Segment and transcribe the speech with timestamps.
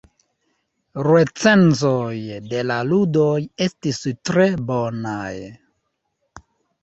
[1.07, 2.15] Recenzoj
[2.53, 5.33] de la ludoj estis tre bonaj.